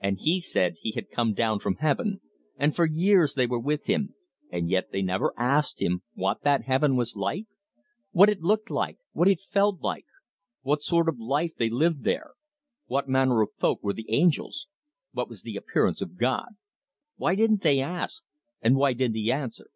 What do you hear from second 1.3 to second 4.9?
down from heaven, and for years they were with him, and yet